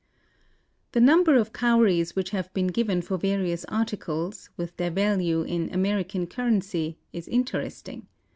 [0.93, 5.71] The number of Cowries which have been given for various articles, with their value in
[5.71, 8.07] American currency, is interesting.